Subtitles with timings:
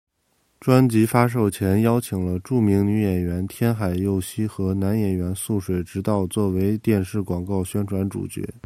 [0.59, 8.51] 专辑发售前邀请了著名女演员天海佑希和男演员速水直道作为电视广告宣传主角。